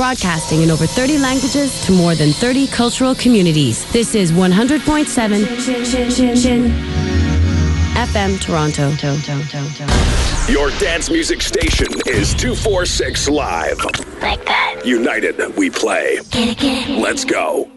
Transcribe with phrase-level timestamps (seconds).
[0.00, 3.84] broadcasting in over 30 languages to more than 30 cultural communities.
[3.92, 5.44] This is 100.7
[8.08, 8.88] FM Toronto.
[10.50, 13.84] Your dance music station is 246 Live.
[14.22, 14.80] Like that.
[14.86, 16.20] United, we play.
[16.30, 16.98] Get it, get it.
[16.98, 17.70] Let's go.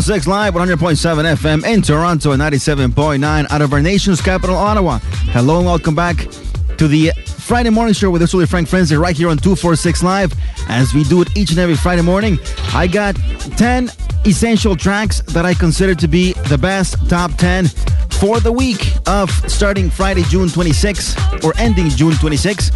[0.00, 4.98] Six Live, 100.7 FM in Toronto and 97.9 out of our nation's capital, Ottawa.
[5.32, 6.26] Hello and welcome back
[6.78, 10.32] to the Friday morning show with Ursula Frank Frenzy right here on 246 Live.
[10.68, 12.38] As we do it each and every Friday morning,
[12.72, 13.14] I got
[13.56, 13.90] 10
[14.24, 17.66] essential tracks that I consider to be the best top 10
[18.20, 22.70] for the week of starting Friday, June 26 or ending June 26.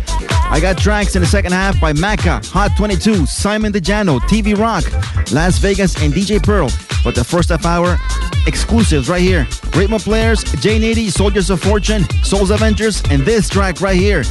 [0.47, 4.85] I got tracks in the second half by Macca, Hot 22, Simon DeJano, TV Rock,
[5.33, 6.69] Las Vegas, and DJ Pearl.
[7.05, 7.99] But the first half hour,
[8.47, 9.47] exclusives right here.
[9.77, 14.23] Rhythm Players, Jay Nitty, Soldiers of Fortune, Souls Avengers, and this track right here,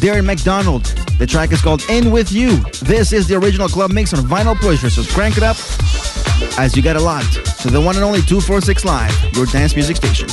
[0.00, 0.84] Darren McDonald.
[1.18, 2.56] The track is called In With You.
[2.82, 5.56] This is the original club mix on Vinyl Pusher, so crank it up
[6.58, 7.24] as you get a lot
[7.60, 10.28] to the one and only 246 Live, your dance music station.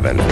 [0.00, 0.27] 587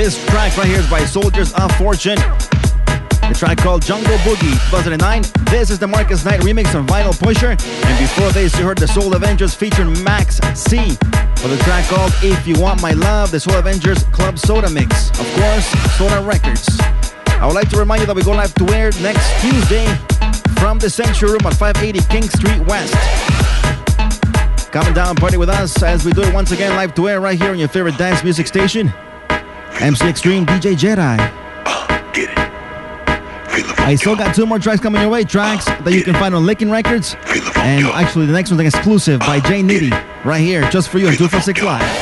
[0.00, 2.16] This track right here is by Soldiers of Fortune.
[2.16, 5.24] The track called Jungle Boogie 2009.
[5.50, 7.50] This is the Marcus Knight remix of Vinyl Pusher.
[7.50, 10.96] And before this, you heard the Soul Avengers featuring Max C
[11.36, 15.10] for the track called If You Want My Love, the Soul Avengers Club Soda Mix.
[15.20, 15.66] Of course,
[15.98, 16.66] Soda Records.
[17.32, 19.84] I would like to remind you that we go live to air next Tuesday
[20.60, 22.94] from the Century Room at 580 King Street West.
[24.72, 27.38] Come down, party with us as we do it once again live to air right
[27.38, 28.90] here on your favorite dance music station.
[29.80, 31.16] MC Extreme DJ Jedi.
[32.12, 32.38] Get it.
[33.80, 36.44] I still got two more tracks coming your way, tracks that you can find on
[36.46, 37.16] Licking Records.
[37.56, 41.08] And actually, the next one's an exclusive by Jay Nitty, right here, just for you
[41.08, 41.99] on 246 Live.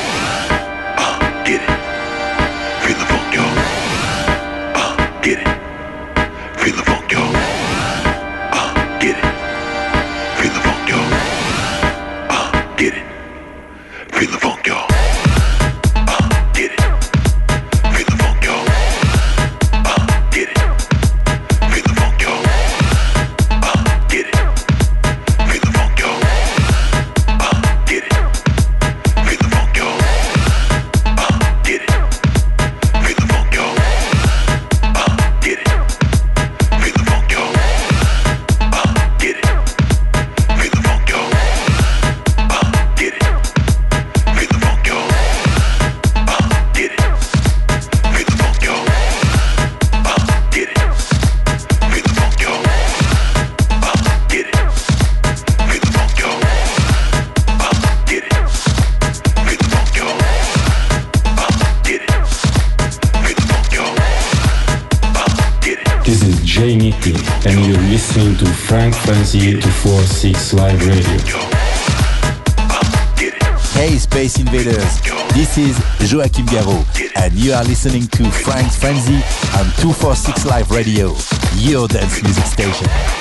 [69.29, 71.37] Frank Frenzy 246 Live Radio.
[73.73, 75.01] Hey Space Invaders,
[75.33, 75.77] this is
[76.11, 76.83] Joachim Garraud,
[77.15, 79.17] and you are listening to Frank's Frenzy
[79.57, 81.15] on 246 Live Radio,
[81.57, 83.18] your dance music station.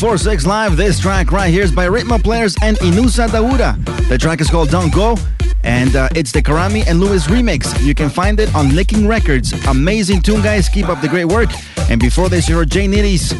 [0.00, 0.76] 1046 Live.
[0.76, 3.74] This track right here is by Ritmo Players and Inusa Daura.
[4.08, 5.16] The track is called Don't Go,
[5.64, 7.84] and uh, it's the Karami and Lewis remix.
[7.84, 9.52] You can find it on Licking Records.
[9.66, 10.68] Amazing tune, guys.
[10.68, 11.48] Keep up the great work.
[11.90, 13.32] And before this, you heard Jay Nitty's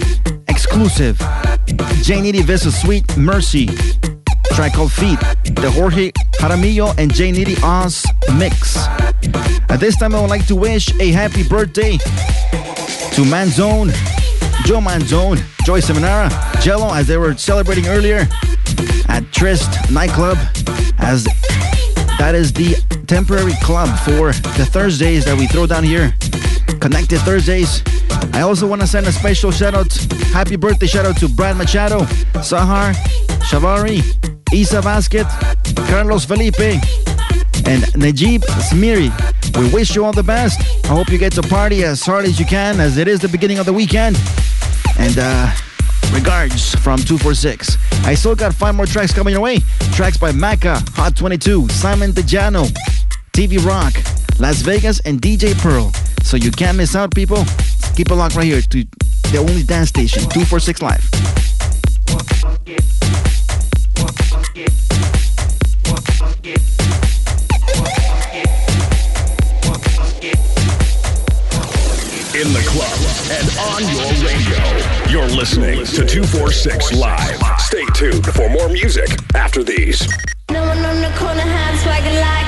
[0.49, 1.17] exclusive
[2.03, 3.69] Jay Nitty vs Sweet Mercy
[4.51, 8.05] track called Feet, the Jorge Jaramillo and Jay Nitty Oz
[8.37, 8.77] mix.
[9.71, 14.18] At this time, I would like to wish a happy birthday to Manzone.
[14.69, 16.29] Joe Manzone, Joy Seminara,
[16.61, 18.29] Jello, as they were celebrating earlier
[19.09, 20.37] at Tryst nightclub,
[20.99, 21.25] as
[22.19, 22.75] that is the
[23.07, 26.13] temporary club for the Thursdays that we throw down here.
[26.81, 27.83] Connected Thursdays.
[28.35, 29.91] I also want to send a special shout out,
[30.35, 32.01] happy birthday shout out to Brad Machado,
[32.45, 32.93] Sahar,
[33.49, 34.03] Shavari,
[34.53, 35.27] Isa Basket,
[35.89, 36.79] Carlos Felipe,
[37.65, 39.09] and Najib Smiri.
[39.59, 40.61] We wish you all the best.
[40.85, 43.29] I hope you get to party as hard as you can, as it is the
[43.29, 44.21] beginning of the weekend.
[44.99, 45.55] And uh,
[46.13, 47.77] regards from 246.
[48.05, 49.59] I still got five more tracks coming your way.
[49.93, 52.67] Tracks by Macca, Hot 22, Simon DeJano,
[53.33, 53.95] TV Rock,
[54.39, 55.93] Las Vegas, and DJ Pearl.
[56.23, 57.45] So you can't miss out, people.
[57.95, 58.85] Keep it locked right here to
[59.33, 61.05] the only dance station, 246 Live.
[72.35, 72.99] In the club
[73.33, 74.48] and on your radio.
[75.19, 77.41] You're listening to 246 Live.
[77.59, 80.07] Stay tuned for more music after these.
[80.49, 82.48] No one on the corner has swagger like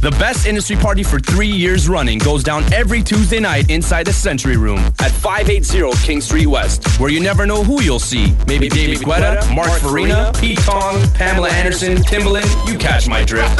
[0.00, 4.12] The best industry party for three years running goes down every Tuesday night inside the
[4.12, 8.32] Century Room at 580 King Street West, where you never know who you'll see.
[8.46, 13.58] Maybe David Guetta, Mark Farina, Pete Tong, Pamela Anderson, Timbaland, you catch my drift.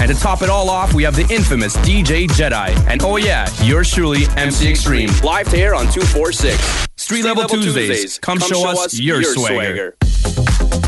[0.00, 2.74] And to top it all off, we have the infamous DJ Jedi.
[2.88, 6.88] And oh yeah, yours truly, MC Extreme, live to air on 246.
[6.96, 8.18] Street, Level, Tuesdays.
[8.20, 9.96] Come, show, us, your, swagger.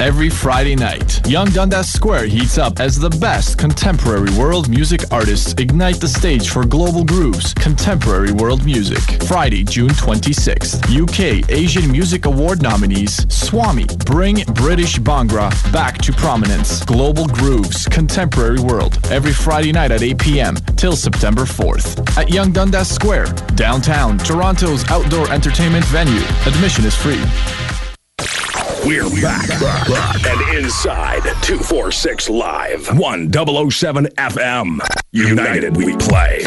[0.03, 5.55] Every Friday night, Yonge Dundas Square heats up as the best contemporary world music artists
[5.59, 8.99] ignite the stage for Global Grooves Contemporary World Music.
[9.23, 16.85] Friday, June 26th, UK Asian Music Award nominees Swami bring British Bhangra back to prominence.
[16.85, 20.57] Global Grooves Contemporary World every Friday night at 8 p.m.
[20.75, 26.25] till September 4th at Yonge Dundas Square, downtown, Toronto's outdoor entertainment venue.
[26.45, 27.23] Admission is free.
[28.85, 29.49] We're back
[30.27, 34.81] and inside 246 Live 1007 FM.
[35.13, 36.45] United we play.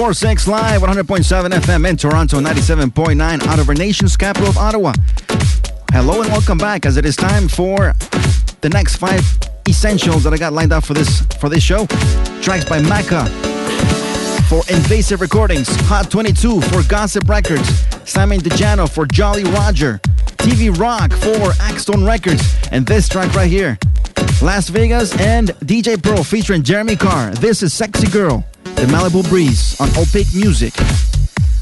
[0.00, 4.56] Two four six live, 100.7 FM in Toronto, 97.9 out of our nation's capital of
[4.56, 4.94] Ottawa.
[5.92, 7.92] Hello and welcome back, as it is time for
[8.62, 9.20] the next five
[9.68, 11.84] essentials that I got lined up for this for this show.
[12.40, 13.28] Tracks by Macca
[14.48, 17.68] for Invasive Recordings, Hot 22 for Gossip Records,
[18.10, 19.98] Simon DeJano for Jolly Roger,
[20.38, 23.78] TV Rock for Axtone Records, and this track right here,
[24.42, 27.30] Las Vegas and DJ Pro featuring Jeremy Carr.
[27.34, 30.72] This is Sexy Girl, the Malibu Breeze on Opaque Music.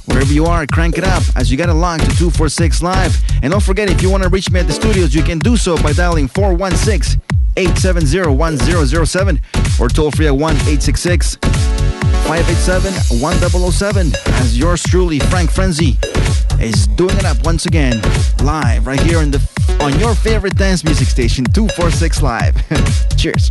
[0.05, 3.21] Wherever you are, crank it up as you get along to 246 Live.
[3.43, 5.57] And don't forget, if you want to reach me at the studios, you can do
[5.57, 7.21] so by dialing 416
[7.57, 9.41] 870 1007
[9.81, 14.12] or toll free at 1 866 587 1007.
[14.35, 15.99] As yours truly, Frank Frenzy,
[16.61, 18.01] is doing it up once again,
[18.42, 19.40] live right here in the
[19.81, 22.55] on your favorite dance music station, 246 Live.
[23.16, 23.51] Cheers.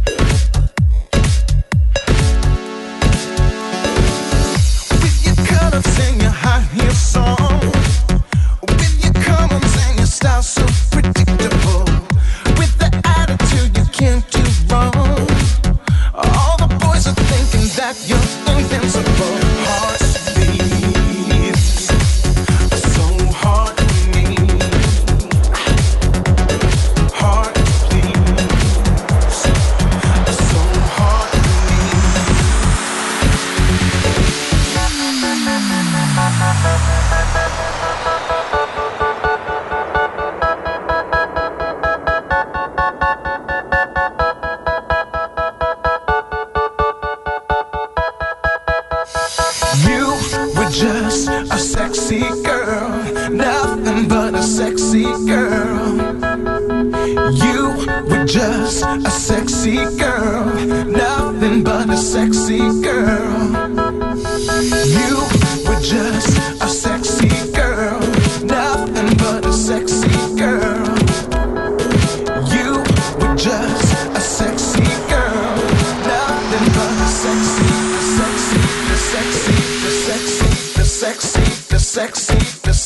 [5.01, 7.46] With your colors and your high heel song.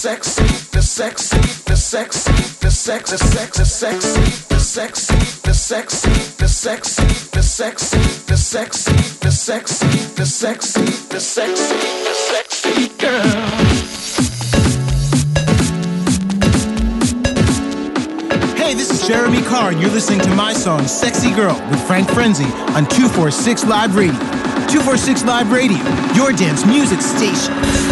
[0.01, 6.09] Sexy, the sexy, the sexy, the sexy, sexy, sexy, the sexy, the sexy,
[6.39, 9.85] the sexy, the sexy, the sexy, the sexy,
[10.15, 13.21] the sexy, the sexy, the sexy girl.
[18.57, 22.09] Hey, this is Jeremy Carr, and you're listening to my song, Sexy Girl, with Frank
[22.09, 24.17] Frenzy on 246 Live Radio.
[24.65, 25.77] 246 Live Radio,
[26.15, 27.90] your dance music station.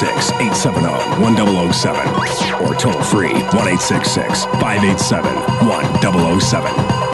[0.00, 5.34] 416 870 1007 or toll free 1 587
[5.68, 7.09] 1007.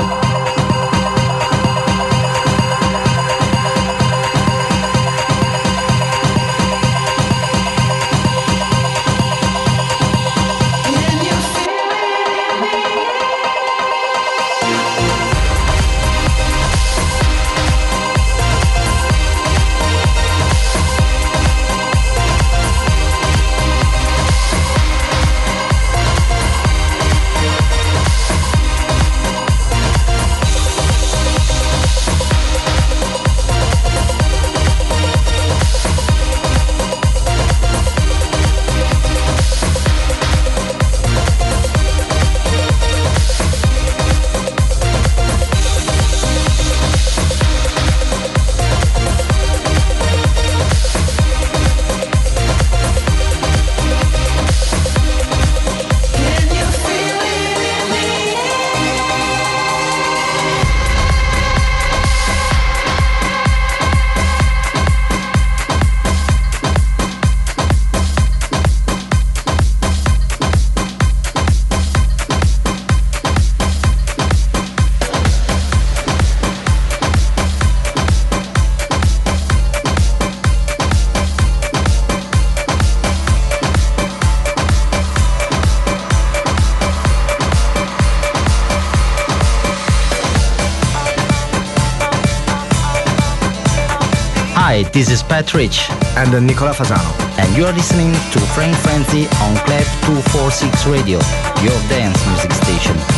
[94.96, 97.12] This is Pat Rich and Nicola Fasano.
[97.38, 101.20] And you are listening to Frank Frenzy on Club 246 Radio,
[101.60, 103.15] your dance music station.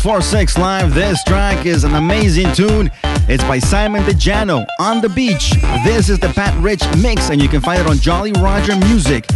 [0.00, 0.94] Two four six live.
[0.94, 2.90] This track is an amazing tune.
[3.28, 5.52] It's by Simon DeJano on the beach.
[5.84, 9.26] This is the Pat Rich mix, and you can find it on Jolly Roger Music.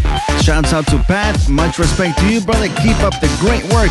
[0.41, 1.49] Shouts out to Pat.
[1.51, 2.69] Much respect to you, brother.
[2.81, 3.91] Keep up the great work,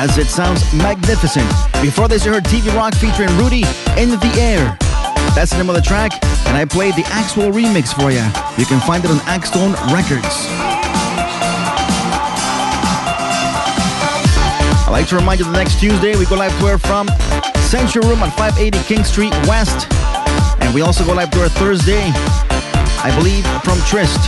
[0.00, 1.48] as it sounds magnificent.
[1.82, 3.64] Before this, you heard TV Rock featuring Rudy
[3.96, 4.78] in the air.
[5.34, 6.12] That's the name of the track,
[6.46, 8.24] and I played the Axwell remix for you.
[8.56, 10.67] You can find it on Axtone Records.
[14.98, 17.06] Like to remind you that next Tuesday we go live tour from
[17.70, 19.86] Century Room on 580 King Street West.
[20.58, 22.10] And we also go live tour Thursday,
[23.06, 24.18] I believe, from Tryst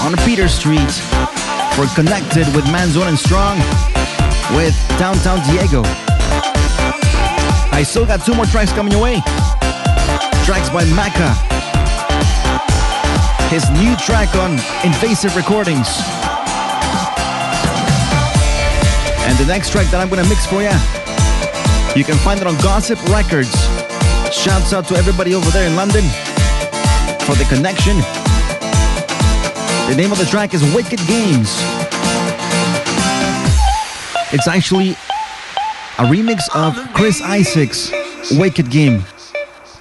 [0.00, 0.88] on Peter Street
[1.76, 3.60] We're Connected with Manzone and Strong
[4.56, 5.84] with Downtown Diego.
[7.68, 9.20] I still got two more tracks coming your way.
[10.48, 11.36] Tracks by Maka.
[13.52, 15.92] His new track on Invasive Recordings.
[19.28, 20.72] And the next track that I'm gonna mix for you,
[21.94, 23.52] you can find it on Gossip Records.
[24.32, 26.02] Shouts out to everybody over there in London
[27.28, 27.98] for the connection.
[29.88, 31.52] The name of the track is Wicked Games.
[34.32, 34.92] It's actually
[36.00, 37.92] a remix of Chris Isaak's
[38.32, 39.04] Wicked Game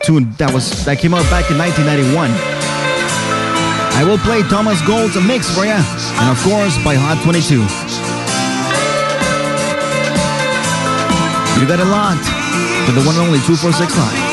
[0.02, 2.32] tune that was that came out back in 1991.
[3.95, 7.86] I will play Thomas Gold's mix for you, and of course by Hot 22.
[11.60, 12.26] You got it locked
[12.86, 14.26] to the one and only 246 Live.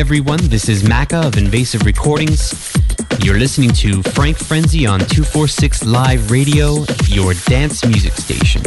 [0.00, 2.72] Everyone, this is Maka of Invasive Recordings.
[3.20, 8.62] You're listening to Frank Frenzy on 246 Live Radio, your dance music station.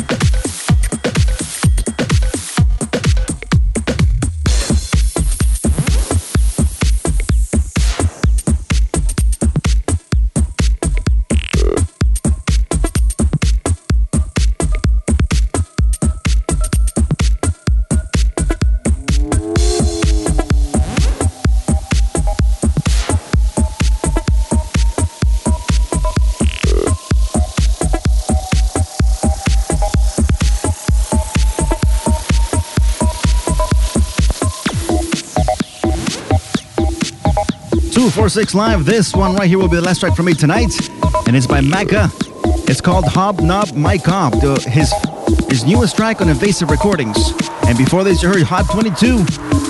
[38.23, 38.85] Two four six live.
[38.85, 40.73] This one right here will be the last track for me tonight,
[41.27, 42.09] and it's by Maka.
[42.69, 44.93] It's called Hobnob My Cop, the, his
[45.49, 47.17] his newest track on Invasive Recordings.
[47.67, 49.17] And before this, you heard Hot 22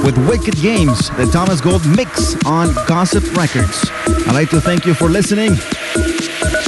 [0.06, 3.90] with Wicked Games, the Thomas Gold mix on Gossip Records.
[4.28, 5.56] I'd like to thank you for listening.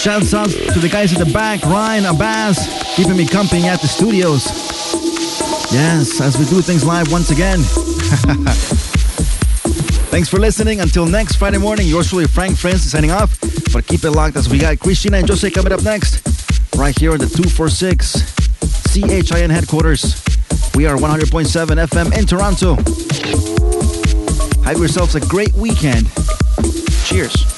[0.01, 3.87] Shouts out to the guys in the back, Ryan, Abbas, keeping me company at the
[3.87, 4.47] studios.
[5.71, 7.59] Yes, as we do things live once again.
[10.15, 10.79] Thanks for listening.
[10.79, 13.37] Until next Friday morning, yours truly, Frank Frenzy, signing off.
[13.73, 16.25] But keep it locked as we got Christina and Jose coming up next,
[16.77, 18.23] right here on the 246
[18.93, 20.23] CHIN headquarters.
[20.73, 22.75] We are 100.7 FM in Toronto.
[24.63, 26.09] Have yourselves a great weekend.
[27.03, 27.54] Cheers.